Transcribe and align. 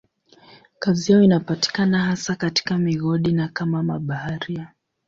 Kazi 0.79 1.11
yao 1.11 1.21
inapatikana 1.21 2.03
hasa 2.03 2.35
katika 2.35 2.77
migodi 2.77 3.31
na 3.31 3.47
kama 3.47 3.83
mabaharia. 3.83 4.71